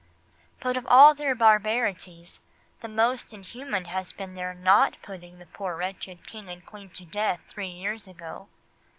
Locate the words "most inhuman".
2.87-3.85